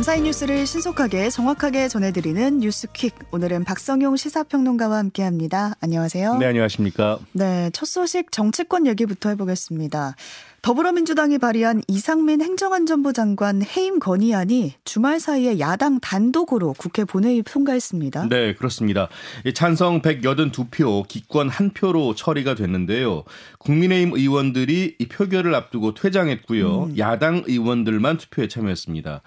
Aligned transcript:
밤사이 0.00 0.22
뉴스를 0.22 0.64
신속하게 0.64 1.28
정확하게 1.28 1.88
전해드리는 1.88 2.60
뉴스퀵. 2.60 3.12
오늘은 3.32 3.64
박성용 3.64 4.16
시사평론가와 4.16 4.96
함께합니다. 4.96 5.74
안녕하세요. 5.82 6.38
네, 6.38 6.46
안녕하십니까. 6.46 7.18
네, 7.32 7.68
첫 7.74 7.84
소식 7.84 8.32
정치권 8.32 8.86
얘기부터 8.86 9.28
해보겠습니다. 9.28 10.16
더불어민주당이 10.62 11.36
발의한 11.36 11.82
이상민 11.86 12.40
행정안전부 12.40 13.12
장관 13.12 13.62
해임 13.62 13.98
건의안이 13.98 14.72
주말 14.84 15.20
사이에 15.20 15.58
야당 15.58 16.00
단독으로 16.00 16.74
국회 16.78 17.04
본회의 17.04 17.42
통과했습니다. 17.42 18.30
네, 18.30 18.54
그렇습니다. 18.54 19.08
찬성 19.54 20.00
182표, 20.00 21.08
기권 21.08 21.50
1표로 21.50 22.16
처리가 22.16 22.54
됐는데요. 22.54 23.24
국민의힘 23.58 24.14
의원들이 24.14 24.96
이 24.98 25.08
표결을 25.08 25.54
앞두고 25.54 25.92
퇴장했고요. 25.92 26.84
음. 26.84 26.98
야당 26.98 27.42
의원들만 27.46 28.16
투표에 28.16 28.48
참여했습니다. 28.48 29.20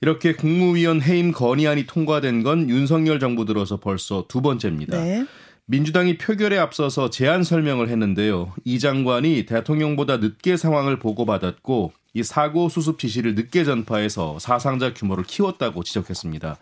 이렇게 0.00 0.34
국무위원 0.34 1.02
해임 1.02 1.32
건의안이 1.32 1.86
통과된 1.86 2.42
건 2.42 2.70
윤석열 2.70 3.18
정부 3.18 3.44
들어서 3.44 3.78
벌써 3.78 4.24
두 4.28 4.40
번째입니다. 4.42 5.02
네. 5.02 5.26
민주당이 5.66 6.16
표결에 6.16 6.56
앞서서 6.56 7.10
제안 7.10 7.42
설명을 7.42 7.88
했는데요. 7.88 8.54
이 8.64 8.78
장관이 8.78 9.44
대통령보다 9.44 10.16
늦게 10.16 10.56
상황을 10.56 10.98
보고받았고 10.98 11.92
이 12.14 12.22
사고 12.22 12.68
수습 12.70 12.98
지시를 12.98 13.34
늦게 13.34 13.64
전파해서 13.64 14.38
사상자 14.38 14.94
규모를 14.94 15.24
키웠다고 15.24 15.82
지적했습니다. 15.82 16.56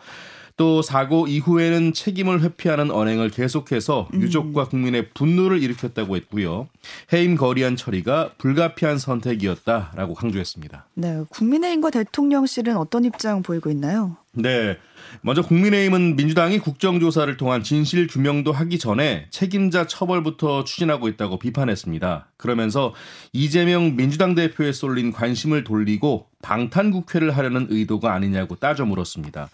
또 0.56 0.80
사고 0.80 1.27
이후에는 1.27 1.92
책임을 1.92 2.41
회피하는 2.42 2.90
언행을 2.90 3.30
계속해서 3.30 4.09
음. 4.15 4.23
유족과 4.23 4.68
국민의 4.68 5.10
분노를 5.10 5.62
일으켰다고 5.62 6.16
했고요. 6.16 6.68
해임 7.12 7.37
거리한 7.37 7.76
처리가 7.76 8.32
불가피한 8.38 8.99
선택이었다라고 8.99 10.15
강조했습니다. 10.15 10.87
네, 10.95 11.23
국민의힘과 11.29 11.90
대통령실은 11.90 12.77
어떤 12.79 13.04
입장 13.04 13.43
보이고 13.43 13.71
있나요? 13.71 14.16
네. 14.32 14.79
먼저 15.23 15.43
국민의힘은 15.43 16.16
민주당이 16.16 16.59
국정조사를 16.59 17.37
통한 17.37 17.62
진실 17.62 18.07
규명도 18.07 18.52
하기 18.52 18.79
전에 18.79 19.27
책임자 19.30 19.87
처벌부터 19.87 20.65
추진하고 20.65 21.09
있다고 21.09 21.38
비판했습니다. 21.38 22.29
그러면서 22.37 22.95
이재명 23.32 23.96
민주당 23.96 24.34
대표에 24.34 24.73
쏠린 24.73 25.12
관심을 25.12 25.65
돌리고 25.65 26.27
방탄국회를 26.43 27.37
하려는 27.37 27.66
의도가 27.71 28.12
아니냐고 28.12 28.57
따져 28.57 28.84
물었습니다. 28.84 29.49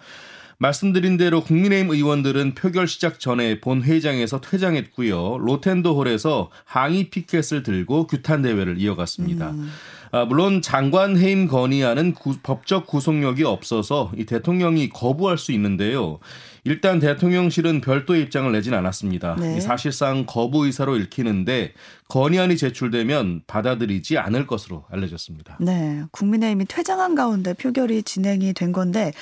말씀드린 0.63 1.17
대로 1.17 1.43
국민의힘 1.43 1.91
의원들은 1.91 2.55
표결 2.55 2.87
시작 2.87 3.19
전에 3.19 3.61
본회의장에서 3.61 4.41
퇴장했고요. 4.41 5.39
로텐도 5.39 5.97
홀에서 5.97 6.51
항의 6.65 7.11
피켓을 7.11 7.65
들고 7.65 8.07
규탄 8.07 8.43
대회를 8.43 8.81
이어갔습니다. 8.81 9.51
음. 9.51 9.69
아, 10.15 10.27
물론 10.27 10.61
장관 10.61 11.17
해임 11.17 11.49
건의안은 11.49 12.13
구, 12.13 12.37
법적 12.43 12.87
구속력이 12.87 13.45
없어서 13.45 14.13
이 14.15 14.27
대통령이 14.27 14.91
거부할 14.91 15.39
수 15.39 15.53
있는데요. 15.53 16.19
일단 16.65 17.01
대통령실은 17.01 17.81
별도의 17.81 18.23
입장을 18.23 18.53
내진 18.53 18.75
않았습니다. 18.75 19.37
네. 19.41 19.59
사실상 19.61 20.27
거부 20.27 20.67
의사로 20.67 20.97
읽히는데 20.99 21.73
건의안이 22.09 22.59
제출되면 22.59 23.45
받아들이지 23.47 24.19
않을 24.19 24.47
것으로 24.47 24.85
알려졌습니다. 24.91 25.57
네, 25.61 26.03
국민의힘이 26.13 26.67
퇴장한 26.67 27.15
가운데 27.15 27.55
표결이 27.55 28.03
진행이 28.03 28.53
된 28.53 28.71
건데 28.71 29.13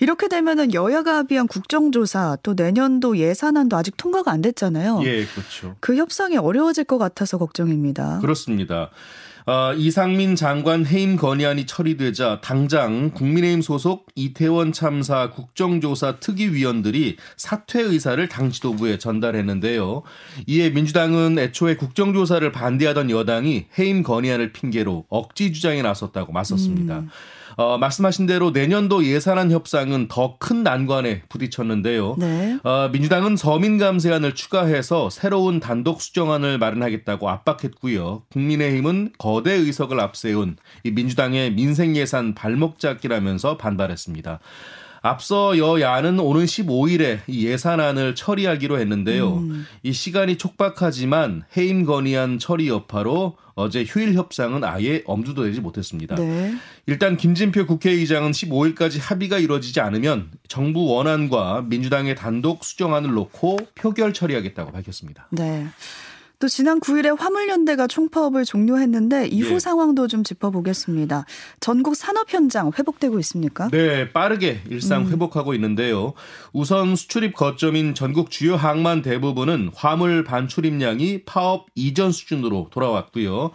이렇게 0.00 0.28
되면은 0.28 0.74
여야가 0.74 1.16
합의한 1.18 1.46
국정조사 1.46 2.38
또 2.42 2.54
내년도 2.54 3.16
예산안도 3.16 3.76
아직 3.76 3.96
통과가 3.96 4.32
안 4.32 4.42
됐잖아요. 4.42 5.00
예, 5.04 5.24
그렇죠. 5.26 5.76
그 5.78 5.96
협상이 5.96 6.36
어려워질 6.36 6.84
것 6.84 6.98
같아서 6.98 7.38
걱정입니다. 7.38 8.18
그렇습니다. 8.18 8.90
어, 9.50 9.74
이상민 9.74 10.36
장관 10.36 10.86
해임 10.86 11.16
건의안이 11.16 11.66
처리되자 11.66 12.40
당장 12.40 13.10
국민의힘 13.10 13.62
소속 13.62 14.06
이태원 14.14 14.70
참사 14.70 15.30
국정조사 15.30 16.20
특위위원들이 16.20 17.16
사퇴 17.36 17.80
의사를 17.80 18.28
당 18.28 18.52
지도부에 18.52 18.98
전달했는데요. 18.98 20.02
이에 20.46 20.70
민주당은 20.70 21.36
애초에 21.40 21.74
국정조사를 21.74 22.52
반대하던 22.52 23.10
여당이 23.10 23.66
해임 23.76 24.04
건의안을 24.04 24.52
핑계로 24.52 25.06
억지 25.08 25.52
주장에 25.52 25.82
나섰다고 25.82 26.30
맞섰습니다. 26.30 27.00
음. 27.00 27.10
어, 27.56 27.78
말씀하신 27.78 28.26
대로 28.26 28.50
내년도 28.50 29.04
예산안 29.04 29.50
협상은 29.50 30.08
더 30.08 30.30
큰 30.38 30.62
난관에 30.62 31.22
부딪혔는데요. 31.28 32.16
네. 32.18 32.58
어, 32.64 32.88
민주당은 32.92 33.36
서민 33.36 33.78
감세안을 33.78 34.34
추가해서 34.34 35.10
새로운 35.10 35.60
단독 35.60 36.00
수정안을 36.00 36.58
마련하겠다고 36.58 37.28
압박했고요. 37.28 38.22
국민의힘은 38.32 39.12
거대 39.18 39.52
의석을 39.52 40.00
앞세운 40.00 40.56
이 40.84 40.90
민주당의 40.90 41.52
민생 41.52 41.94
예산 41.96 42.34
발목 42.34 42.78
잡기라면서 42.78 43.58
반발했습니다. 43.58 44.40
앞서 45.02 45.56
여야는 45.56 46.18
오는 46.18 46.44
15일에 46.44 47.20
이 47.26 47.46
예산안을 47.46 48.14
처리하기로 48.14 48.78
했는데요. 48.78 49.36
음. 49.38 49.66
이 49.82 49.92
시간이 49.92 50.36
촉박하지만 50.36 51.44
해임 51.56 51.84
건의안 51.84 52.38
처리 52.38 52.68
여파로 52.68 53.36
어제 53.54 53.84
휴일 53.84 54.14
협상은 54.14 54.64
아예 54.64 55.02
엄두도 55.06 55.44
내지 55.44 55.60
못했습니다. 55.60 56.14
네. 56.16 56.54
일단 56.86 57.16
김진표 57.16 57.66
국회의장은 57.66 58.30
15일까지 58.30 58.98
합의가 59.00 59.38
이루어지지 59.38 59.80
않으면 59.80 60.30
정부 60.48 60.86
원안과 60.86 61.66
민주당의 61.68 62.14
단독 62.14 62.64
수정안을 62.64 63.10
놓고 63.12 63.58
표결 63.74 64.12
처리하겠다고 64.12 64.72
밝혔습니다. 64.72 65.28
네. 65.30 65.66
또 66.40 66.48
지난 66.48 66.80
9일에 66.80 67.16
화물연대가 67.18 67.86
총파업을 67.86 68.46
종료했는데 68.46 69.28
이후 69.28 69.50
네. 69.50 69.58
상황도 69.60 70.08
좀 70.08 70.24
짚어보겠습니다. 70.24 71.26
전국 71.60 71.94
산업 71.94 72.32
현장 72.32 72.72
회복되고 72.76 73.18
있습니까? 73.18 73.68
네, 73.68 74.10
빠르게 74.10 74.62
일상 74.70 75.02
음. 75.02 75.12
회복하고 75.12 75.52
있는데요. 75.52 76.14
우선 76.54 76.96
수출입 76.96 77.34
거점인 77.34 77.94
전국 77.94 78.30
주요 78.30 78.56
항만 78.56 79.02
대부분은 79.02 79.72
화물 79.74 80.24
반출입량이 80.24 81.24
파업 81.26 81.66
이전 81.74 82.10
수준으로 82.10 82.68
돌아왔고요. 82.72 83.50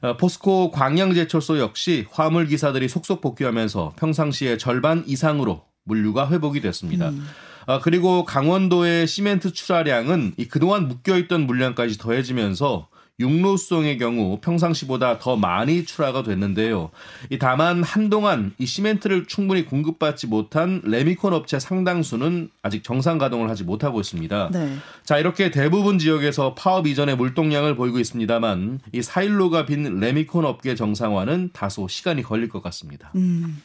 어, 0.00 0.16
포스코 0.16 0.70
광양제철소 0.70 1.58
역시 1.58 2.06
화물 2.10 2.46
기사들이 2.46 2.88
속속 2.88 3.20
복귀하면서 3.20 3.92
평상시의 3.96 4.58
절반 4.58 5.04
이상으로 5.06 5.62
물류가 5.84 6.30
회복이 6.30 6.62
됐습니다. 6.62 7.10
음. 7.10 7.26
아, 7.70 7.78
그리고 7.78 8.24
강원도의 8.24 9.06
시멘트 9.06 9.52
출하량은 9.52 10.34
이 10.36 10.46
그동안 10.46 10.88
묶여있던 10.88 11.46
물량까지 11.46 11.98
더해지면서 11.98 12.88
육로수송의 13.20 13.96
경우 13.98 14.40
평상시보다 14.40 15.20
더 15.20 15.36
많이 15.36 15.84
출하가 15.84 16.24
됐는데요. 16.24 16.90
이 17.28 17.38
다만 17.38 17.84
한동안 17.84 18.52
이 18.58 18.66
시멘트를 18.66 19.26
충분히 19.26 19.66
공급받지 19.66 20.26
못한 20.26 20.80
레미콘 20.82 21.32
업체 21.32 21.60
상당수는 21.60 22.50
아직 22.62 22.82
정상 22.82 23.18
가동을 23.18 23.48
하지 23.48 23.62
못하고 23.62 24.00
있습니다. 24.00 24.50
네. 24.52 24.76
자 25.04 25.18
이렇게 25.18 25.52
대부분 25.52 26.00
지역에서 26.00 26.56
파업 26.56 26.88
이전의 26.88 27.16
물동량을 27.18 27.76
보이고 27.76 28.00
있습니다만 28.00 28.80
이 28.90 29.00
사일로가 29.00 29.66
빈 29.66 30.00
레미콘 30.00 30.44
업계 30.44 30.74
정상화는 30.74 31.50
다소 31.52 31.86
시간이 31.86 32.24
걸릴 32.24 32.48
것 32.48 32.64
같습니다. 32.64 33.12
음. 33.14 33.62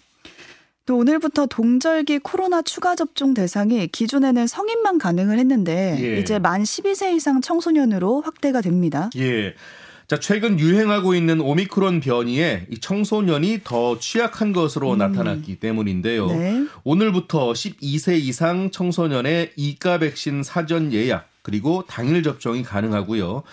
또 0.86 0.98
오늘부터 0.98 1.48
동절기 1.48 2.20
코로나 2.20 2.62
추가 2.62 2.96
접종 2.96 3.34
대상이 3.34 3.88
기존에는 3.88 4.46
성인만 4.46 5.00
가능을 5.00 5.40
했는데 5.40 5.98
예. 6.00 6.20
이제 6.20 6.38
만 6.38 6.62
12세 6.64 7.16
이상 7.16 7.42
청소년으로 7.42 8.22
확대가 8.22 8.62
됩니다. 8.62 9.10
예. 9.18 9.56
자, 10.08 10.20
최근 10.20 10.60
유행하고 10.60 11.16
있는 11.16 11.42
오미크론 11.42 12.00
변이에 12.00 12.68
이 12.70 12.80
청소년이 12.80 13.62
더 13.64 13.98
취약한 13.98 14.54
것으로 14.54 14.94
음. 14.94 15.00
나타났기 15.00 15.56
때문인데요. 15.56 16.28
네. 16.28 16.66
오늘부터 16.84 17.54
12세 17.54 18.20
이상 18.20 18.70
청소년의 18.70 19.54
이가 19.56 19.98
백신 19.98 20.44
사전 20.44 20.94
예약 20.94 21.28
그리고 21.46 21.84
당일 21.88 22.24
접종이 22.24 22.64
가능하고요. 22.64 23.44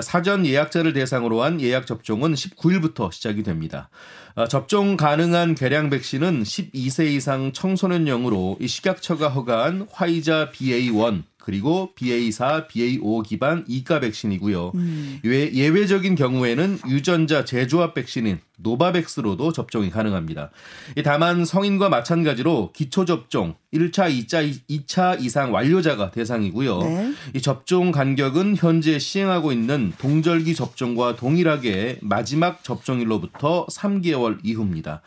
사전 0.00 0.46
예약자를 0.46 0.94
대상으로 0.94 1.42
한 1.42 1.60
예약 1.60 1.86
접종은 1.86 2.32
19일부터 2.32 3.12
시작이 3.12 3.42
됩니다. 3.42 3.90
어, 4.34 4.48
접종 4.48 4.96
가능한 4.96 5.54
개량 5.54 5.90
백신은 5.90 6.44
12세 6.44 7.08
이상 7.08 7.52
청소년용으로 7.52 8.56
이 8.58 8.66
식약처가 8.66 9.28
허가한 9.28 9.86
화이자 9.92 10.50
BA1 10.52 11.24
그리고 11.44 11.90
BA4, 11.96 12.68
BA5 12.68 13.24
기반 13.24 13.64
이가 13.66 14.00
백신이고요. 14.00 14.72
음. 14.74 15.20
예외적인 15.24 16.14
경우에는 16.14 16.78
유전자 16.88 17.44
재조합 17.44 17.94
백신인 17.94 18.38
노바백스로도 18.58 19.52
접종이 19.52 19.90
가능합니다. 19.90 20.50
다만 21.04 21.44
성인과 21.44 21.88
마찬가지로 21.88 22.70
기초 22.72 23.04
접종 23.04 23.56
1차, 23.74 24.08
2차, 24.08 24.56
2차 24.70 25.20
이상 25.20 25.52
완료자가 25.52 26.12
대상이고요. 26.12 26.78
네. 26.78 27.12
이 27.34 27.40
접종 27.42 27.90
간격은 27.90 28.56
현재 28.56 29.00
시행하고 29.00 29.50
있는 29.50 29.92
동절기 29.98 30.54
접종과 30.54 31.16
동일하게 31.16 31.98
마지막 32.02 32.62
접종일로부터 32.62 33.66
3개월 33.66 34.38
이후입니다. 34.44 35.02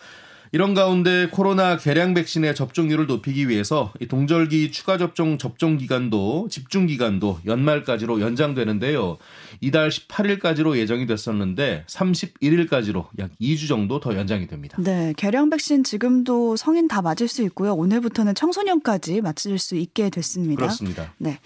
이런 0.56 0.74
가운데 0.74 1.28
코로나 1.30 1.76
개량 1.76 2.14
백신의 2.14 2.56
접종률을 2.56 3.08
높이기 3.08 3.50
위해서 3.50 3.92
동절기 4.08 4.72
추가 4.72 4.98
접종 4.98 5.38
접종 5.38 5.76
기간도 5.76 6.48
집중 6.50 6.86
기간도 6.86 7.40
연말까지로 7.46 8.22
연장되는데요. 8.22 9.18
이달 9.60 9.90
18일까지로 9.90 10.78
예정이 10.78 11.08
됐었는데 11.08 11.84
31일까지로 11.88 13.08
약 13.20 13.32
2주 13.42 13.68
정도 13.68 14.00
더 14.00 14.16
연장이 14.16 14.48
됩니다. 14.48 14.78
네, 14.80 15.14
개량 15.18 15.50
백신 15.50 15.84
지금도 15.84 16.56
성인 16.56 16.88
다 16.88 17.02
맞을 17.02 17.28
수 17.28 17.44
있고요. 17.44 17.74
오늘부터는 17.74 18.34
청소년까지 18.34 19.20
맞을 19.20 19.60
수 19.60 19.76
있게 19.76 20.10
됐습니다. 20.10 20.62
그렇습니다. 20.62 21.14
네. 21.18 21.38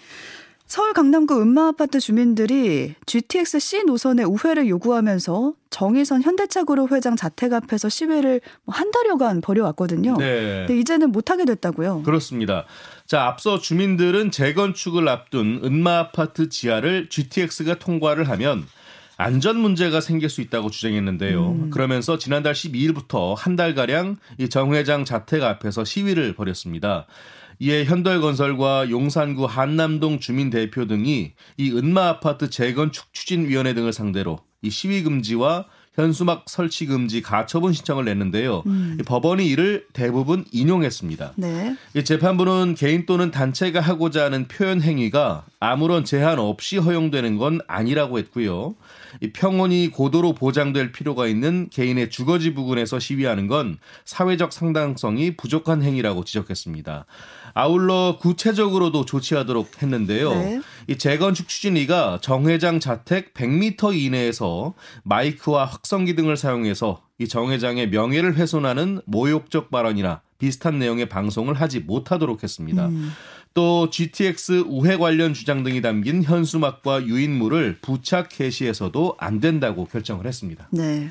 서울 0.70 0.92
강남구 0.92 1.42
은마아파트 1.42 1.98
주민들이 1.98 2.94
GTX 3.04 3.58
C 3.58 3.82
노선의 3.82 4.24
우회를 4.24 4.68
요구하면서 4.68 5.54
정의선 5.68 6.22
현대차그룹 6.22 6.92
회장 6.92 7.16
자택 7.16 7.52
앞에서 7.52 7.88
시위를 7.88 8.40
뭐한 8.66 8.92
달여간 8.92 9.40
벌여왔거든요. 9.40 10.16
네. 10.16 10.66
근데 10.68 10.78
이제는 10.78 11.10
못하게 11.10 11.44
됐다고요. 11.44 12.04
그렇습니다. 12.04 12.66
자, 13.04 13.24
앞서 13.24 13.58
주민들은 13.58 14.30
재건축을 14.30 15.08
앞둔 15.08 15.60
은마아파트 15.64 16.50
지하를 16.50 17.08
GTX가 17.08 17.80
통과를 17.80 18.28
하면 18.28 18.64
안전 19.16 19.58
문제가 19.58 20.00
생길 20.00 20.30
수 20.30 20.40
있다고 20.40 20.70
주장했는데요. 20.70 21.48
음. 21.48 21.70
그러면서 21.70 22.16
지난달 22.16 22.52
12일부터 22.52 23.34
한 23.36 23.56
달가량 23.56 24.18
이 24.38 24.46
정 24.48 24.72
회장 24.72 25.04
자택 25.04 25.42
앞에서 25.42 25.84
시위를 25.84 26.34
벌였습니다. 26.36 27.06
이에 27.60 27.84
현대건설과 27.84 28.88
용산구 28.88 29.44
한남동 29.44 30.18
주민 30.18 30.48
대표 30.48 30.86
등이 30.86 31.32
이 31.58 31.70
은마 31.70 32.08
아파트 32.08 32.48
재건축 32.48 33.12
추진위원회 33.12 33.74
등을 33.74 33.92
상대로 33.92 34.38
이 34.62 34.70
시위 34.70 35.02
금지와 35.02 35.66
현수막 35.94 36.44
설치 36.46 36.86
금지 36.86 37.20
가처분 37.20 37.74
신청을 37.74 38.06
냈는데요. 38.06 38.62
음. 38.64 38.98
법원이 39.04 39.46
이를 39.46 39.86
대부분 39.92 40.44
인용했습니다. 40.52 41.34
네. 41.36 41.76
재판부는 42.02 42.76
개인 42.76 43.04
또는 43.04 43.30
단체가 43.30 43.80
하고자 43.80 44.24
하는 44.24 44.48
표현 44.48 44.80
행위가 44.80 45.44
아무런 45.58 46.04
제한 46.04 46.38
없이 46.38 46.78
허용되는 46.78 47.36
건 47.36 47.60
아니라고 47.66 48.18
했고요. 48.18 48.74
평온이 49.32 49.88
고도로 49.88 50.34
보장될 50.34 50.92
필요가 50.92 51.26
있는 51.26 51.68
개인의 51.70 52.10
주거지 52.10 52.54
부근에서 52.54 52.98
시위하는 52.98 53.46
건 53.46 53.78
사회적 54.04 54.52
상당성이 54.52 55.36
부족한 55.36 55.82
행위라고 55.82 56.24
지적했습니다. 56.24 57.06
아울러 57.54 58.18
구체적으로도 58.20 59.04
조치하도록 59.04 59.82
했는데요. 59.82 60.30
네. 60.30 60.60
이 60.86 60.96
재건축 60.96 61.48
추진위가 61.48 62.18
정 62.22 62.48
회장 62.48 62.78
자택 62.80 63.34
100m 63.34 63.96
이내에서 63.96 64.74
마이크와 65.02 65.64
확성기 65.64 66.14
등을 66.14 66.36
사용해서 66.36 67.02
이 67.18 67.26
정 67.26 67.50
회장의 67.50 67.90
명예를 67.90 68.36
훼손하는 68.36 69.02
모욕적 69.04 69.70
발언이나 69.70 70.22
비슷한 70.38 70.78
내용의 70.78 71.10
방송을 71.10 71.52
하지 71.54 71.80
못하도록 71.80 72.42
했습니다. 72.42 72.86
음. 72.86 73.12
또 73.54 73.90
GTX 73.90 74.64
우회 74.66 74.96
관련 74.96 75.34
주장 75.34 75.62
등이 75.62 75.82
담긴 75.82 76.22
현수막과 76.22 77.04
유인물을 77.06 77.78
부착 77.82 78.28
게시해서도 78.28 79.16
안 79.18 79.40
된다고 79.40 79.86
결정을 79.86 80.26
했습니다. 80.26 80.68
네. 80.70 81.10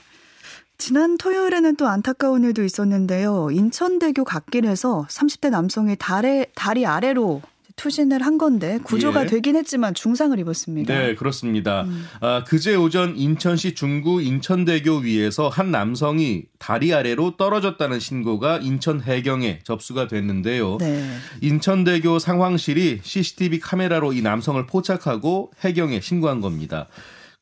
지난 0.77 1.18
토요일에는 1.18 1.75
또 1.75 1.88
안타까운 1.88 2.45
일도 2.45 2.63
있었는데요. 2.63 3.50
인천대교 3.51 4.24
갓길에서 4.24 5.07
30대 5.09 5.50
남성이 5.50 5.97
다리, 6.00 6.45
다리 6.56 6.86
아래로 6.86 7.41
투신을 7.80 8.22
한 8.26 8.38
건데 8.38 8.78
구조가 8.84 9.24
예. 9.24 9.26
되긴 9.26 9.56
했지만 9.56 9.94
중상을 9.94 10.38
입었습니다. 10.38 10.94
네, 10.94 11.16
그렇습니다. 11.16 11.84
음. 11.84 12.06
아, 12.20 12.44
그제 12.44 12.76
오전 12.76 13.16
인천시 13.16 13.74
중구 13.74 14.22
인천대교 14.22 14.98
위에서 14.98 15.48
한 15.48 15.72
남성이 15.72 16.44
다리 16.58 16.94
아래로 16.94 17.38
떨어졌다는 17.38 18.02
신고가 18.02 18.58
인천 18.58 19.02
해경에 19.02 19.60
접수가 19.64 20.08
됐는데요. 20.08 20.78
네. 20.80 21.02
인천대교 21.40 22.20
상황실이 22.20 23.00
CCTV 23.02 23.62
카메라로 23.62 24.12
이 24.12 24.22
남성을 24.22 24.66
포착하고 24.66 25.54
해경에 25.64 26.02
신고한 26.02 26.42
겁니다. 26.42 26.88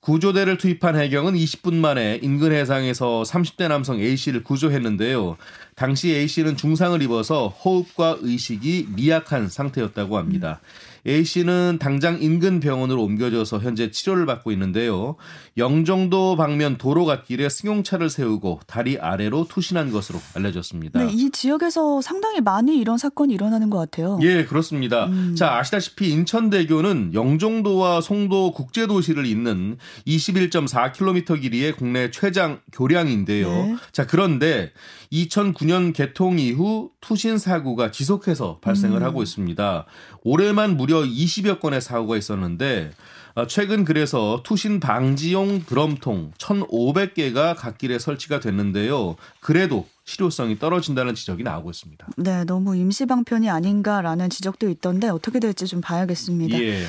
구조대를 0.07 0.57
투입한 0.57 0.95
해경은 0.95 1.33
20분 1.33 1.73
만에 1.73 2.17
인근 2.23 2.53
해상에서 2.53 3.23
30대 3.23 3.67
남성 3.67 3.99
A씨를 3.99 4.41
구조했는데요. 4.41 5.35
당시 5.75 6.15
A씨는 6.15 6.55
중상을 6.55 7.01
입어서 7.01 7.49
호흡과 7.49 8.19
의식이 8.21 8.87
미약한 8.95 9.49
상태였다고 9.49 10.17
합니다. 10.17 10.61
음. 10.61 10.96
A 11.05 11.23
씨는 11.23 11.77
당장 11.79 12.21
인근 12.21 12.59
병원으로 12.59 13.03
옮겨져서 13.03 13.59
현재 13.59 13.91
치료를 13.91 14.25
받고 14.25 14.51
있는데요. 14.51 15.15
영종도 15.57 16.35
방면 16.35 16.77
도로 16.77 17.05
갓길에 17.05 17.49
승용차를 17.49 18.09
세우고 18.09 18.61
다리 18.67 18.97
아래로 18.97 19.47
투신한 19.49 19.91
것으로 19.91 20.19
알려졌습니다. 20.35 21.03
네, 21.03 21.11
이 21.11 21.29
지역에서 21.31 22.01
상당히 22.01 22.41
많이 22.41 22.77
이런 22.77 22.97
사건이 22.97 23.33
일어나는 23.33 23.69
것 23.69 23.77
같아요. 23.77 24.19
예, 24.21 24.45
그렇습니다. 24.45 25.05
음. 25.07 25.35
자, 25.35 25.57
아시다시피 25.57 26.09
인천대교는 26.11 27.13
영종도와 27.13 28.01
송도 28.01 28.51
국제도시를 28.53 29.25
잇는 29.25 29.77
21.4km 30.07 31.41
길이의 31.41 31.73
국내 31.73 32.11
최장 32.11 32.61
교량인데요. 32.71 33.49
네. 33.49 33.75
자, 33.91 34.05
그런데 34.05 34.71
2009년 35.11 35.93
개통 35.93 36.39
이후 36.39 36.91
투신 37.01 37.37
사고가 37.37 37.91
지속해서 37.91 38.59
발생을 38.61 39.01
음. 39.01 39.03
하고 39.03 39.23
있습니다. 39.23 39.85
올해만 40.23 40.77
무려 40.77 40.86
20여 40.95 41.59
건의 41.59 41.81
사고가 41.81 42.17
있었는데 42.17 42.91
어, 43.35 43.45
최근 43.45 43.85
그래서 43.85 44.41
투신 44.43 44.79
방지용 44.79 45.65
드럼통 45.67 46.31
1,500개가 46.39 47.55
갓길에 47.55 47.99
설치가 47.99 48.39
됐는데요. 48.39 49.15
그래도 49.41 49.87
실효성이 50.05 50.57
떨어진다는 50.57 51.13
지적이 51.13 51.43
나오고 51.43 51.69
있습니다. 51.69 52.07
네, 52.17 52.45
너무 52.45 52.75
임시 52.75 53.05
방편이 53.05 53.47
아닌가라는 53.49 54.31
지적도 54.31 54.67
있던데 54.69 55.09
어떻게 55.09 55.39
될지 55.39 55.67
좀 55.67 55.81
봐야겠습니다. 55.81 56.59
예. 56.59 56.83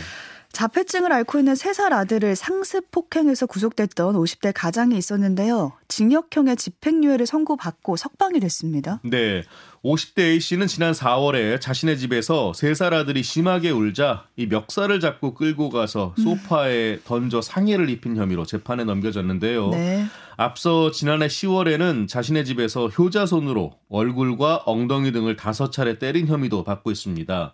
자폐증을 0.53 1.13
앓고 1.13 1.39
있는 1.39 1.55
3살 1.55 1.93
아들을 1.93 2.35
상습 2.35 2.91
폭행해서 2.91 3.47
구속됐던 3.47 4.15
50대 4.15 4.53
가장이 4.55 4.97
있었는데요. 4.97 5.73
징역형의 5.89 6.57
집행유예를 6.57 7.27
선고받고 7.27 7.97
석방이 7.97 8.41
됐습니다. 8.41 9.01
네. 9.05 9.43
50대 9.85 10.21
A씨는 10.21 10.67
지난 10.67 10.93
4월에 10.93 11.61
자신의 11.61 11.99
집에서 11.99 12.53
3살 12.53 12.93
아들이 12.93 13.23
심하게 13.23 13.71
울자 13.71 14.27
이 14.37 14.47
멱살을 14.47 15.01
잡고 15.01 15.35
끌고 15.35 15.71
가서 15.71 16.15
음. 16.19 16.23
소파에 16.25 16.95
음. 16.95 17.01
던져 17.05 17.41
상해를 17.41 17.89
입힌 17.91 18.17
혐의로 18.17 18.45
재판에 18.45 18.85
넘겨졌는데요. 18.85 19.71
네. 19.71 20.07
앞서 20.41 20.93
지난해 20.93 21.27
10월에는 21.27 22.07
자신의 22.07 22.45
집에서 22.45 22.87
효자손으로 22.87 23.73
얼굴과 23.89 24.63
엉덩이 24.67 25.11
등을 25.11 25.35
다섯 25.35 25.73
차례 25.73 25.99
때린 25.99 26.29
혐의도 26.29 26.63
받고 26.63 26.93
있습니다. 26.93 27.53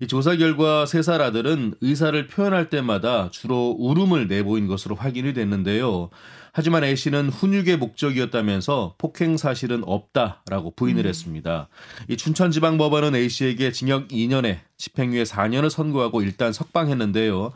이 0.00 0.06
조사 0.06 0.34
결과 0.36 0.86
3살 0.86 1.20
아들은 1.20 1.74
의사를 1.82 2.26
표현할 2.28 2.70
때마다 2.70 3.28
주로 3.30 3.76
울음을 3.78 4.28
내보인 4.28 4.66
것으로 4.66 4.94
확인이 4.94 5.34
됐는데요. 5.34 6.08
하지만 6.54 6.84
A씨는 6.84 7.28
훈육의 7.28 7.76
목적이었다면서 7.76 8.94
폭행 8.96 9.36
사실은 9.36 9.82
없다라고 9.84 10.72
부인을 10.74 11.04
음. 11.04 11.08
했습니다. 11.08 11.68
이 12.08 12.16
춘천지방법원은 12.16 13.14
A씨에게 13.14 13.72
징역 13.72 14.08
2년에 14.08 14.60
집행유예 14.78 15.24
4년을 15.24 15.68
선고하고 15.68 16.22
일단 16.22 16.54
석방했는데요. 16.54 17.52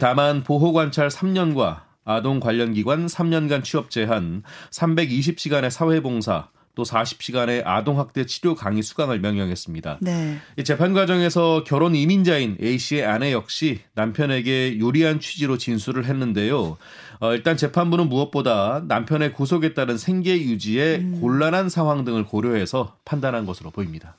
다만 0.00 0.42
보호관찰 0.42 1.10
3년과 1.10 1.86
아동 2.06 2.40
관련 2.40 2.72
기관 2.72 3.04
3년간 3.06 3.62
취업 3.62 3.90
제한, 3.90 4.42
320시간의 4.70 5.70
사회봉사, 5.70 6.48
또 6.76 6.82
40시간의 6.84 7.62
아동학대 7.64 8.26
치료 8.26 8.54
강의 8.54 8.82
수강을 8.82 9.18
명령했습니다. 9.18 9.98
네. 10.02 10.36
이 10.58 10.62
재판 10.62 10.92
과정에서 10.92 11.64
결혼 11.64 11.96
이민자인 11.96 12.58
A 12.62 12.78
씨의 12.78 13.04
아내 13.04 13.32
역시 13.32 13.80
남편에게 13.94 14.76
유리한 14.76 15.18
취지로 15.18 15.58
진술을 15.58 16.04
했는데요. 16.04 16.76
어, 17.20 17.32
일단 17.32 17.56
재판부는 17.56 18.08
무엇보다 18.08 18.84
남편의 18.86 19.32
구속에 19.32 19.72
따른 19.72 19.96
생계 19.96 20.38
유지에 20.38 20.96
음. 20.96 21.20
곤란한 21.20 21.70
상황 21.70 22.04
등을 22.04 22.24
고려해서 22.24 22.96
판단한 23.06 23.46
것으로 23.46 23.70
보입니다. 23.70 24.16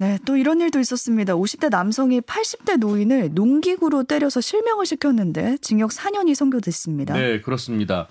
네, 0.00 0.16
또 0.24 0.36
이런 0.36 0.60
일도 0.60 0.78
있었습니다. 0.78 1.34
50대 1.34 1.70
남성이 1.70 2.20
80대 2.20 2.78
노인을 2.78 3.30
농기구로 3.32 4.04
때려서 4.04 4.40
실명을 4.40 4.86
시켰는데 4.86 5.58
징역 5.60 5.90
4년이 5.90 6.36
선고됐습니다. 6.36 7.14
네, 7.14 7.40
그렇습니다. 7.40 8.06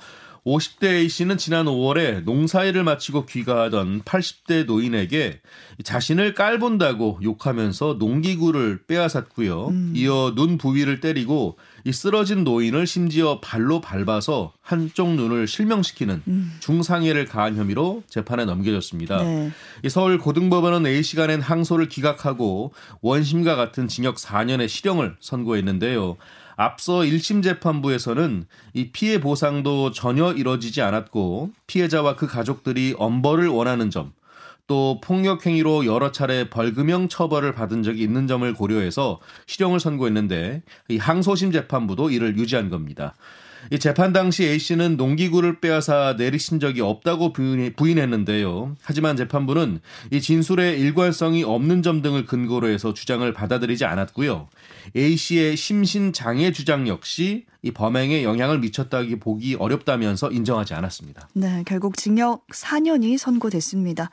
50대 0.46 0.86
A씨는 0.86 1.38
지난 1.38 1.66
5월에 1.66 2.24
농사일을 2.24 2.84
마치고 2.84 3.26
귀가하던 3.26 4.02
80대 4.02 4.66
노인에게 4.66 5.42
자신을 5.84 6.34
깔본다고 6.34 7.20
욕하면서 7.24 7.96
농기구를 8.00 8.84
빼앗았고요. 8.88 9.68
음. 9.68 9.94
이어 9.96 10.34
눈 10.36 10.58
부위를 10.58 11.00
때리고 11.00 11.58
이 11.88 11.94
쓰러진 11.94 12.44
노인을 12.44 12.86
심지어 12.86 13.40
발로 13.40 13.80
밟아서 13.80 14.52
한쪽 14.62 15.12
눈을 15.12 15.48
실명시키는 15.48 16.22
음. 16.28 16.58
중상해를 16.60 17.24
가한 17.24 17.56
혐의로 17.56 18.04
재판에 18.10 18.44
넘겨졌습니다. 18.44 19.24
네. 19.24 19.52
이 19.86 19.88
서울 19.88 20.18
고등법원은 20.18 20.86
A씨가 20.86 21.28
낸 21.28 21.40
항소를 21.40 21.88
기각하고 21.88 22.74
원심과 23.00 23.56
같은 23.56 23.88
징역 23.88 24.18
4년의 24.18 24.68
실형을 24.68 25.16
선고했는데요. 25.22 26.18
앞서 26.58 27.00
1심 27.04 27.42
재판부에서는 27.42 28.48
이 28.74 28.92
피해 28.92 29.22
보상도 29.22 29.92
전혀 29.94 30.34
이뤄지지 30.34 30.82
않았고 30.82 31.52
피해자와 31.68 32.18
그 32.18 32.28
가족들이 32.28 32.96
엄벌을 32.98 33.48
원하는 33.48 33.90
점 33.92 34.12
또 34.68 35.00
폭력 35.02 35.46
행위로 35.46 35.86
여러 35.86 36.12
차례 36.12 36.50
벌금형 36.50 37.08
처벌을 37.08 37.54
받은 37.54 37.84
적이 37.84 38.04
있는 38.04 38.28
점을 38.28 38.54
고려해서 38.54 39.20
실형을 39.46 39.80
선고했는데 39.80 40.62
이 40.90 40.98
항소심 40.98 41.54
재판부도 41.54 42.10
이를 42.12 42.38
유지한 42.38 42.70
겁니다. 42.70 43.16
이 43.72 43.80
재판 43.80 44.14
당시 44.14 44.46
A 44.46 44.60
씨는 44.60 44.98
농기구를 44.98 45.60
빼앗아 45.60 46.16
내리신 46.18 46.60
적이 46.60 46.82
없다고 46.82 47.34
부인 47.34 47.98
했는데요. 47.98 48.76
하지만 48.82 49.18
재판부는 49.18 49.80
이 50.12 50.22
진술의 50.22 50.80
일관성이 50.80 51.44
없는 51.44 51.82
점 51.82 52.02
등을 52.02 52.26
근거로 52.26 52.68
해서 52.68 52.94
주장을 52.94 53.32
받아들이지 53.34 53.84
않았고요. 53.84 54.48
A 54.96 55.18
씨의 55.18 55.58
심신 55.58 56.14
장애 56.14 56.52
주장 56.52 56.88
역시 56.88 57.46
이 57.62 57.72
범행에 57.72 58.24
영향을 58.24 58.60
미쳤다기 58.60 59.20
보기 59.20 59.56
어렵다면서 59.56 60.32
인정하지 60.32 60.74
않았습니다. 60.76 61.28
네, 61.34 61.64
결국 61.66 61.98
징역 61.98 62.48
4년이 62.48 63.18
선고됐습니다. 63.18 64.10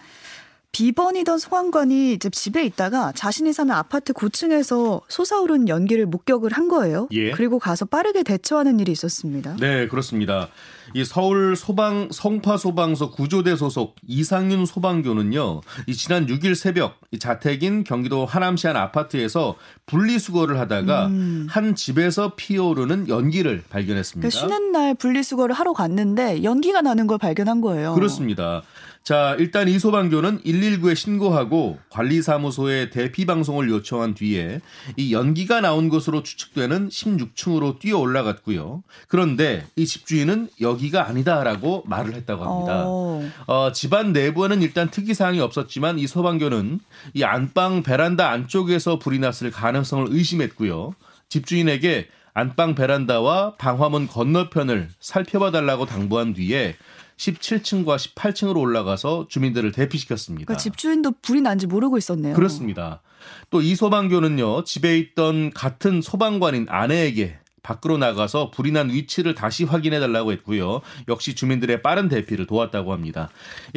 비번이던 0.75 1.39
소방관이 1.39 2.15
이제 2.15 2.29
집에 2.31 2.65
있다가 2.65 3.13
자신이 3.13 3.53
사는 3.53 3.73
아파트 3.73 4.13
고층에서 4.13 5.03
솟아오른 5.09 5.69
연기를 5.69 6.05
목격을 6.05 6.53
한 6.53 6.67
거예요. 6.67 7.07
예. 7.13 7.31
그리고 7.31 7.61
가서 7.61 7.85
빠르게 7.85 8.25
대처하는 8.25 8.81
일이 8.81 8.91
있었습니다. 8.91 9.55
네, 9.61 9.87
그렇습니다. 9.87 10.49
이 10.93 11.05
서울 11.05 11.55
소방 11.55 12.09
성파 12.11 12.57
소방서 12.57 13.11
구조대 13.13 13.55
소속 13.55 13.95
이상윤 14.07 14.67
소방교는요. 14.67 15.61
이 15.87 15.95
지난 15.95 16.27
6일 16.27 16.57
새벽 16.57 17.01
이 17.13 17.19
자택인 17.21 17.85
경기도 17.85 18.27
하남시 18.27 18.67
한 18.67 18.77
아파트에서 18.77 19.55
분리수거를 19.87 20.59
하다가 20.59 21.07
음. 21.07 21.47
한 21.49 21.77
집에서 21.77 22.35
피어오르는 22.35 23.09
연기를 23.09 23.63
발견했습니다. 23.71 24.29
그러니까 24.29 24.55
쉬는 24.55 24.73
날 24.73 24.95
분리수거를 24.95 25.55
하러 25.55 25.73
갔는데 25.73 26.43
연기가 26.43 26.83
나는 26.83 27.07
걸 27.07 27.19
발견한 27.19 27.61
거예요. 27.61 27.95
그렇습니다. 27.95 28.63
자, 29.05 29.37
일단 29.39 29.69
이 29.69 29.79
소방교는 29.79 30.41
119에 30.45 30.97
신고하고 30.97 31.79
관리사무소에 31.91 32.89
대피 32.89 33.27
방송을 33.27 33.69
요청한 33.69 34.15
뒤에 34.15 34.63
이 34.97 35.13
연기가 35.13 35.61
나온 35.61 35.91
것으로 35.91 36.23
추측되는 36.23 36.89
16층으로 36.89 37.79
뛰어 37.79 37.99
올라갔고요. 37.99 38.83
그런데 39.09 39.67
이 39.77 39.85
집주인은 39.85 40.49
여기가 40.59 41.07
아니다라고 41.07 41.83
말을 41.85 42.15
했다고 42.15 42.45
합니다. 42.45 42.85
어. 42.87 43.31
어, 43.47 43.73
집안 43.73 44.15
내부에는 44.15 44.63
일단 44.63 44.91
특이 44.91 45.13
사항이 45.13 45.39
없었지만 45.39 45.99
이 45.99 46.07
소방교는 46.07 46.81
이 47.13 47.25
안방 47.25 47.83
베란다 47.83 48.31
안쪽에서 48.31 48.99
불이 49.01 49.19
났을 49.19 49.51
가능성을 49.51 50.07
의심했고요. 50.09 50.95
집주인에게 51.29 52.09
안방 52.33 52.75
베란다와 52.75 53.57
방화문 53.59 54.09
건너편을 54.09 54.89
살펴봐 54.99 55.51
달라고 55.51 55.85
당부한 55.85 56.33
뒤에 56.33 56.75
17층과 57.17 57.97
18층으로 57.97 58.57
올라가서 58.59 59.27
주민들을 59.29 59.73
대피시켰습니다. 59.73 60.47
그러니까 60.47 60.63
집주인도 60.63 61.13
불이 61.23 61.41
난지 61.41 61.67
모르고 61.67 61.99
있었네요. 61.99 62.35
그렇습니다. 62.35 63.03
또 63.51 63.63
이 63.63 63.75
소방교는요, 63.75 64.65
집에 64.65 64.99
있던 64.99 65.51
같은 65.51 66.03
소방관인 66.03 66.67
아내에게 66.69 67.39
밖으로 67.65 67.99
나가서 67.99 68.51
불이 68.53 68.71
난 68.71 68.91
위치를 68.91 69.35
다시 69.35 69.65
확인해 69.65 69.99
달라고 69.99 70.31
했고요. 70.33 70.83
역시 71.09 71.35
주민들의 71.35 71.83
빠른 71.83 72.09
대피를 72.09 72.47
도왔다고 72.47 72.93
합니다. 72.93 73.31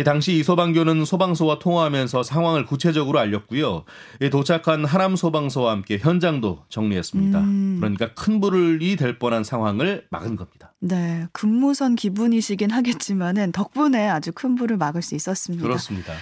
당시 0.06 0.34
이 0.34 0.44
소방교는 0.44 1.06
소방서와 1.06 1.58
통화하면서 1.58 2.22
상황을 2.22 2.66
구체적으로 2.66 3.18
알렸고요. 3.18 3.86
도착한 4.32 4.86
하남 4.86 5.16
소방서와 5.16 5.72
함께 5.72 5.98
현장도 5.98 6.66
정리했습니다. 6.70 7.40
음. 7.40 7.78
그러니까 7.80 8.14
큰 8.14 8.40
불이 8.42 8.98
될 8.98 9.18
뻔한 9.18 9.44
상황을 9.44 10.06
막은 10.10 10.36
겁니다. 10.36 10.74
네, 10.80 11.26
근무선 11.32 11.96
기분이시긴 11.96 12.70
하겠지만은 12.70 13.52
덕분에 13.54 14.10
아주 14.10 14.32
큰 14.34 14.56
불을 14.56 14.78
막을 14.78 15.02
수 15.02 15.16
있었습니다. 15.16 15.64
그렇습니다. 15.64 16.14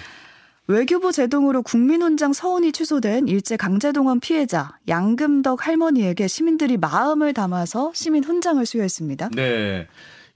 외교부 0.68 1.12
제동으로 1.12 1.62
국민훈장 1.62 2.32
서운이 2.32 2.72
취소된 2.72 3.28
일제 3.28 3.56
강제동원 3.56 4.18
피해자 4.18 4.76
양금덕 4.88 5.64
할머니에게 5.64 6.26
시민들이 6.26 6.76
마음을 6.76 7.34
담아서 7.34 7.92
시민 7.94 8.24
훈장을 8.24 8.64
수여했습니다. 8.66 9.30
네. 9.36 9.86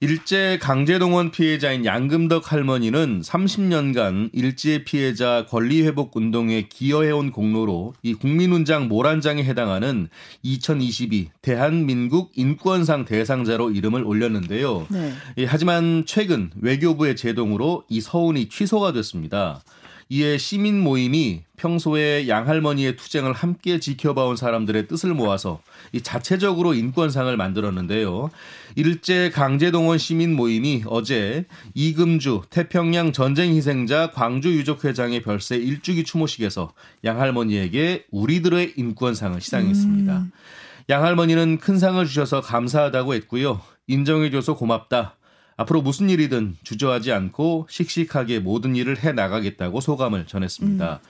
일제 0.02 0.58
강제동원 0.62 1.30
피해자인 1.30 1.84
양금덕 1.84 2.52
할머니는 2.52 3.20
30년간 3.20 4.30
일제 4.32 4.82
피해자 4.84 5.44
권리회복 5.46 6.16
운동에 6.16 6.68
기여해온 6.68 7.32
공로로 7.32 7.92
이 8.02 8.14
국민훈장 8.14 8.88
모란장에 8.88 9.42
해당하는 9.44 10.08
2022 10.42 11.30
대한민국 11.42 12.30
인권상 12.34 13.04
대상자로 13.04 13.72
이름을 13.72 14.04
올렸는데요. 14.04 14.86
네. 14.88 15.12
하지만 15.46 16.04
최근 16.06 16.50
외교부의 16.62 17.14
제동으로 17.16 17.84
이 17.90 18.00
서운이 18.00 18.48
취소가 18.48 18.92
됐습니다. 18.92 19.60
이에 20.12 20.38
시민 20.38 20.80
모임이 20.80 21.42
평소에 21.56 22.26
양할머니의 22.26 22.96
투쟁을 22.96 23.32
함께 23.32 23.78
지켜봐온 23.78 24.34
사람들의 24.34 24.88
뜻을 24.88 25.14
모아서 25.14 25.62
이 25.92 26.00
자체적으로 26.00 26.74
인권상을 26.74 27.34
만들었는데요. 27.36 28.30
일제 28.74 29.30
강제동원 29.30 29.98
시민 29.98 30.34
모임이 30.34 30.82
어제 30.86 31.44
이금주 31.74 32.42
태평양 32.50 33.12
전쟁 33.12 33.54
희생자 33.54 34.10
광주 34.10 34.52
유족회장의 34.52 35.22
별세 35.22 35.56
일주기 35.56 36.02
추모식에서 36.02 36.72
양할머니에게 37.04 38.06
우리들의 38.10 38.74
인권상을 38.76 39.40
시상했습니다. 39.40 40.18
음. 40.18 40.32
양할머니는 40.88 41.58
큰 41.58 41.78
상을 41.78 42.04
주셔서 42.04 42.40
감사하다고 42.40 43.14
했고요. 43.14 43.60
인정해줘서 43.86 44.56
고맙다. 44.56 45.14
앞으로 45.60 45.82
무슨 45.82 46.08
일이든 46.08 46.56
주저하지 46.62 47.12
않고 47.12 47.66
씩씩하게 47.68 48.38
모든 48.38 48.76
일을 48.76 49.02
해 49.04 49.12
나가겠다고 49.12 49.80
소감을 49.82 50.26
전했습니다. 50.26 51.00
음. 51.02 51.08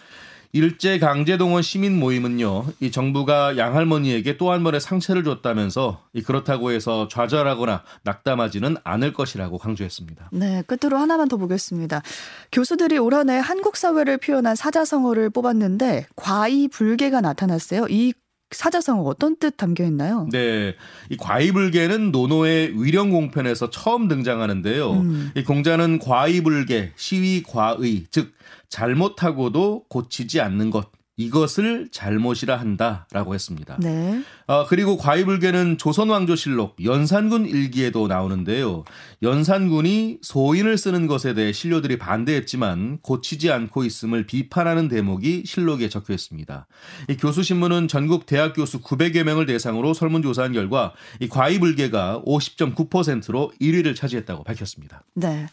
일제 0.53 0.99
강제동원 0.99 1.63
시민 1.63 1.97
모임은요, 1.97 2.65
이 2.81 2.91
정부가 2.91 3.57
양할머니에게 3.57 4.37
또 4.37 4.51
한 4.51 4.65
번의 4.65 4.81
상처를 4.81 5.23
줬다면서 5.23 6.03
그렇다고 6.27 6.73
해서 6.73 7.07
좌절하거나 7.07 7.85
낙담하지는 8.03 8.77
않을 8.83 9.13
것이라고 9.13 9.59
강조했습니다. 9.59 10.31
네, 10.33 10.65
끝으로 10.67 10.99
하나만 10.99 11.29
더 11.29 11.37
보겠습니다. 11.37 12.03
교수들이 12.51 12.99
올 12.99 13.15
한해 13.15 13.39
한국 13.39 13.77
사회를 13.77 14.19
표현한 14.19 14.57
사자성어를 14.57 15.31
뽑았는데 15.31 16.07
과이 16.17 16.67
불개가 16.67 17.21
나타났어요. 17.21 17.87
이 17.89 18.13
사자성어 18.51 19.03
어떤 19.03 19.37
뜻 19.37 19.57
담겨 19.57 19.85
있나요? 19.85 20.29
네. 20.33 20.75
이 21.09 21.17
과이불개는 21.17 22.11
노노의 22.11 22.73
위령 22.83 23.11
공편에서 23.11 23.71
처음 23.71 24.09
등장하는데요. 24.09 24.93
음. 24.93 25.31
이 25.37 25.45
공자는 25.45 25.99
과이불개, 26.01 26.93
시위 26.97 27.43
과의, 27.43 28.07
즉 28.11 28.33
잘못하고도 28.69 29.85
고치지 29.89 30.41
않는 30.41 30.71
것 30.71 30.89
이것을 31.21 31.89
잘못이라 31.93 32.57
한다라고 32.57 33.35
했습니다. 33.35 33.77
네. 33.81 34.23
어, 34.47 34.67
그리고 34.67 34.97
과이불개는 34.97 35.77
조선왕조실록 35.77 36.83
연산군 36.83 37.47
일기에도 37.47 38.09
나오는데요. 38.09 38.85
연산군이 39.23 40.19
소인을 40.23 40.79
쓰는 40.79 41.07
것에 41.07 41.35
대해 41.35 41.53
신료들이 41.53 41.99
반대했지만 41.99 42.99
고치지 43.03 43.53
않고 43.53 43.85
있음을 43.85 44.27
비판하는 44.27 44.89
대목이 44.89 45.43
실록에 45.45 45.91
적혀 45.91 46.15
있습니다. 46.15 46.67
이 47.11 47.17
교수신문은 47.17 47.89
전국 47.89 48.25
대학 48.25 48.55
교수 48.55 48.81
900여 48.81 49.23
명을 49.25 49.45
대상으로 49.45 49.93
설문조사한 49.93 50.53
결과 50.55 50.95
이 51.21 51.29
과이불개가 51.29 52.23
50.9%로 52.25 53.53
1위를 53.61 53.95
차지했다고 53.95 54.45
밝혔습니다. 54.45 55.03
네. 55.15 55.47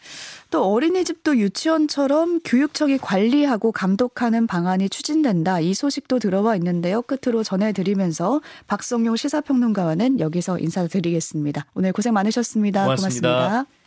또 0.50 0.64
어린이집도 0.72 1.36
유치원처럼 1.36 2.40
교육청이 2.42 2.96
관리하고 2.98 3.70
감독하는 3.70 4.46
방안이 4.46 4.88
추진된 4.88 5.44
다. 5.58 5.60
이 5.60 5.74
소식도 5.74 6.20
들어와 6.20 6.56
있는데요. 6.56 7.02
끝으로 7.02 7.42
전해드리면서 7.42 8.40
박성용 8.66 9.16
시사평론가와는 9.16 10.20
여기서 10.20 10.58
인사드리겠습니다. 10.58 11.66
오늘 11.74 11.92
고생 11.92 12.14
많으셨습니다 12.14 12.84
고맙습니다. 12.84 13.28
고맙습니다. 13.28 13.77